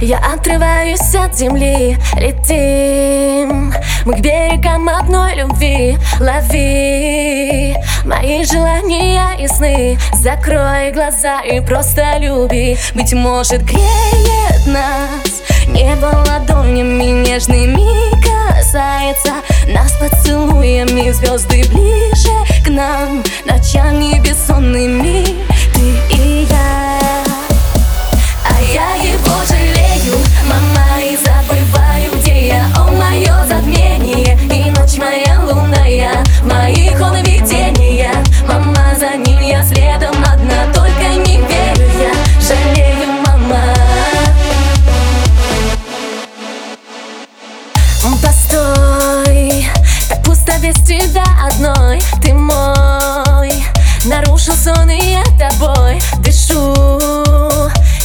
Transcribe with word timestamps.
Я 0.00 0.18
отрываюсь 0.18 1.14
от 1.14 1.34
земли, 1.34 1.96
летим. 2.16 3.72
Мы 4.04 4.16
к 4.16 4.20
берегам 4.20 4.86
одной 4.86 5.34
любви. 5.36 5.96
Лови 6.20 7.74
мои 8.04 8.44
желания 8.44 9.36
и 9.40 9.48
сны. 9.48 9.98
Закрой 10.12 10.92
глаза 10.92 11.40
и 11.40 11.60
просто 11.60 12.18
люби. 12.18 12.76
Быть 12.94 13.14
может 13.14 13.62
греет 13.62 14.66
нас 14.66 15.42
Небо 15.68 16.24
ладонями 16.28 17.26
нежными. 17.26 17.88
Касается 18.22 19.32
Нас 19.68 19.92
поцелуями 19.92 21.10
звезды 21.12 21.64
ближе 21.72 22.62
к 22.62 22.68
нам. 22.68 23.22
Ночами 23.46 24.20
бессонными. 24.20 25.24
Ты 25.72 26.14
и 26.14 26.46
я 26.50 26.53
одной. 51.46 52.00
Ты 52.22 52.32
мой, 52.32 53.52
нарушил 54.04 54.54
сон 54.54 54.90
и 54.90 55.12
я 55.12 55.24
тобой 55.38 56.00
Дышу, 56.18 56.72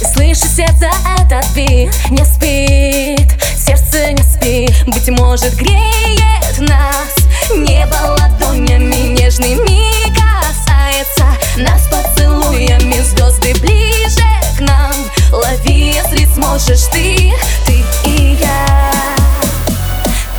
и 0.00 0.04
слышу 0.04 0.46
сердце 0.46 0.90
этот 1.18 1.46
бит 1.54 1.92
Не 2.10 2.24
спит, 2.24 3.28
сердце 3.56 4.12
не 4.12 4.22
спит 4.22 4.72
Быть 4.86 5.08
может 5.10 5.54
греет 5.56 6.58
нас. 6.58 7.14
Небо 7.54 7.96
ладонями 8.18 9.18
нежными 9.18 9.82
касается 10.14 11.24
Нас. 11.56 11.82
Поцелуями 11.90 13.00
звезды 13.02 13.54
ближе 13.60 14.24
к 14.56 14.60
нам. 14.60 14.94
Лови, 15.32 15.92
если 15.94 16.24
сможешь 16.26 16.86
ты, 16.92 17.32
ты 17.66 17.84
и 18.04 18.38
я. 18.40 18.80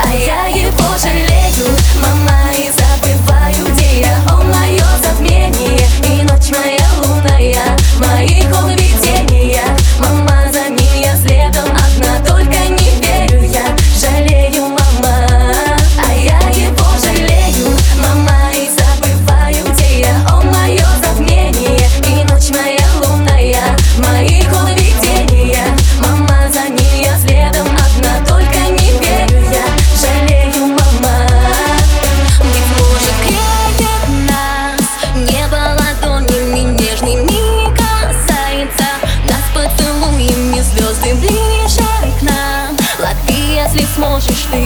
А 0.03 0.13
я 0.13 0.47
его 0.47 0.97
жалею, 0.97 1.26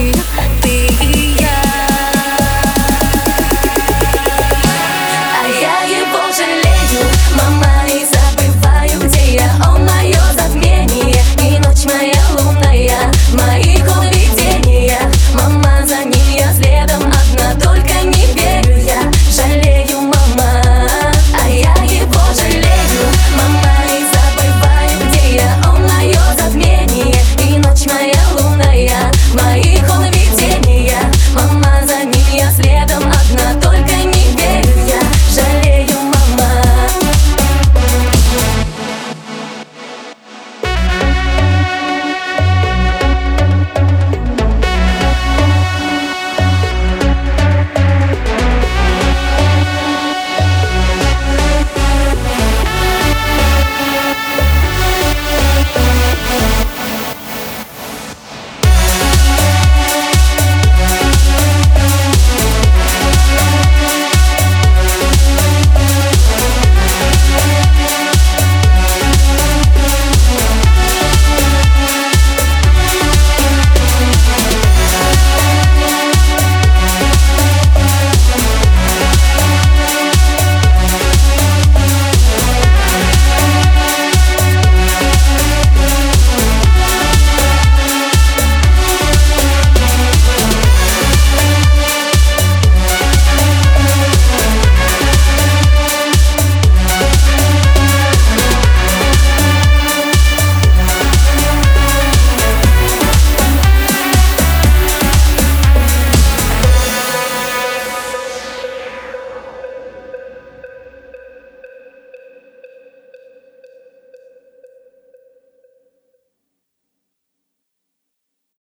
звезды 0.02 1.31